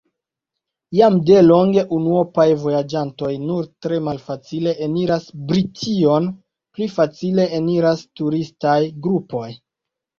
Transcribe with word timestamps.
Jam 0.99 1.17
delonge 1.29 1.83
unuopaj 1.97 2.45
vojaĝantoj 2.63 3.31
nur 3.45 3.69
tre 3.87 4.01
malfacile 4.09 4.75
eniras 4.89 5.31
Brition: 5.55 6.35
pli 6.77 6.93
facile 6.99 7.51
eniras 7.63 8.07
turistaj 8.21 8.79
grupoj. 9.09 9.49